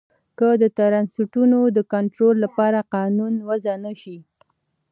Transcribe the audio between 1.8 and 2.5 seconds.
کنترول